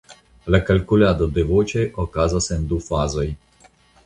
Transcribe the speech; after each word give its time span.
La 0.53 0.59
kalkulado 0.69 1.27
de 1.37 1.45
voĉoj 1.49 1.85
okazas 2.05 2.49
en 2.57 2.67
du 2.73 2.81
fazoj. 2.89 3.29